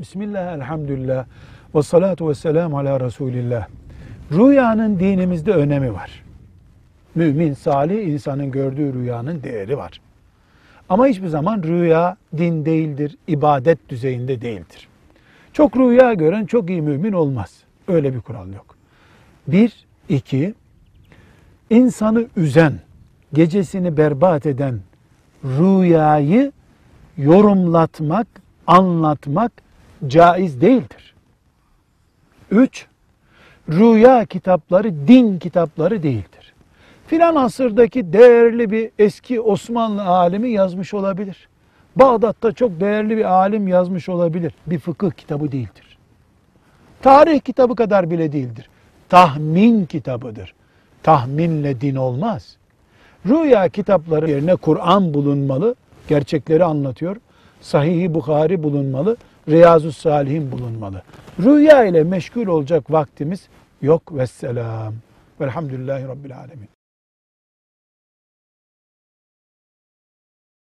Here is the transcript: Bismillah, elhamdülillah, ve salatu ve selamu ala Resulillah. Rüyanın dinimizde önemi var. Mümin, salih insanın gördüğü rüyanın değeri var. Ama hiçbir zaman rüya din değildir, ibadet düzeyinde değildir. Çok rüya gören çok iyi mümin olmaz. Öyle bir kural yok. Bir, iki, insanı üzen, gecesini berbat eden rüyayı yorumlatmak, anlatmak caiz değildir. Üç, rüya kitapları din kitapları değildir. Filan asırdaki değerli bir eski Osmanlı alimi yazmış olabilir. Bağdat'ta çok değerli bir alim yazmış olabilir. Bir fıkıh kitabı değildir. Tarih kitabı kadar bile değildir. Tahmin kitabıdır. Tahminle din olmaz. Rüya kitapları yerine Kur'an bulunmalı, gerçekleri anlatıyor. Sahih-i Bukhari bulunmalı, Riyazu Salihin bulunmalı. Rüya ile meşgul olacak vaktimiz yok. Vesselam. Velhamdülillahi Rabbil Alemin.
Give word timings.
Bismillah, 0.00 0.52
elhamdülillah, 0.52 1.24
ve 1.74 1.82
salatu 1.82 2.28
ve 2.28 2.34
selamu 2.34 2.78
ala 2.78 3.00
Resulillah. 3.00 3.66
Rüyanın 4.32 4.98
dinimizde 4.98 5.52
önemi 5.52 5.94
var. 5.94 6.24
Mümin, 7.14 7.54
salih 7.54 8.06
insanın 8.06 8.50
gördüğü 8.50 8.94
rüyanın 8.94 9.42
değeri 9.42 9.78
var. 9.78 10.00
Ama 10.88 11.06
hiçbir 11.06 11.28
zaman 11.28 11.62
rüya 11.62 12.16
din 12.36 12.64
değildir, 12.64 13.16
ibadet 13.28 13.88
düzeyinde 13.88 14.40
değildir. 14.40 14.88
Çok 15.52 15.76
rüya 15.76 16.14
gören 16.14 16.46
çok 16.46 16.70
iyi 16.70 16.82
mümin 16.82 17.12
olmaz. 17.12 17.62
Öyle 17.88 18.14
bir 18.14 18.20
kural 18.20 18.52
yok. 18.52 18.76
Bir, 19.48 19.86
iki, 20.08 20.54
insanı 21.70 22.26
üzen, 22.36 22.72
gecesini 23.32 23.96
berbat 23.96 24.46
eden 24.46 24.80
rüyayı 25.44 26.52
yorumlatmak, 27.18 28.26
anlatmak 28.66 29.52
caiz 30.06 30.60
değildir. 30.60 31.14
Üç, 32.50 32.86
rüya 33.68 34.24
kitapları 34.24 35.08
din 35.08 35.38
kitapları 35.38 36.02
değildir. 36.02 36.54
Filan 37.06 37.36
asırdaki 37.36 38.12
değerli 38.12 38.70
bir 38.70 38.90
eski 38.98 39.40
Osmanlı 39.40 40.02
alimi 40.04 40.50
yazmış 40.50 40.94
olabilir. 40.94 41.48
Bağdat'ta 41.96 42.52
çok 42.52 42.80
değerli 42.80 43.16
bir 43.16 43.24
alim 43.24 43.68
yazmış 43.68 44.08
olabilir. 44.08 44.54
Bir 44.66 44.78
fıkıh 44.78 45.10
kitabı 45.10 45.52
değildir. 45.52 45.98
Tarih 47.02 47.40
kitabı 47.40 47.76
kadar 47.76 48.10
bile 48.10 48.32
değildir. 48.32 48.68
Tahmin 49.08 49.84
kitabıdır. 49.84 50.54
Tahminle 51.02 51.80
din 51.80 51.94
olmaz. 51.94 52.56
Rüya 53.26 53.68
kitapları 53.68 54.30
yerine 54.30 54.56
Kur'an 54.56 55.14
bulunmalı, 55.14 55.74
gerçekleri 56.08 56.64
anlatıyor. 56.64 57.16
Sahih-i 57.60 58.14
Bukhari 58.14 58.62
bulunmalı, 58.62 59.16
Riyazu 59.48 59.92
Salihin 59.92 60.52
bulunmalı. 60.52 61.02
Rüya 61.42 61.84
ile 61.84 62.04
meşgul 62.04 62.46
olacak 62.46 62.90
vaktimiz 62.90 63.48
yok. 63.82 64.16
Vesselam. 64.16 64.94
Velhamdülillahi 65.40 66.08
Rabbil 66.08 66.38
Alemin. 66.38 66.68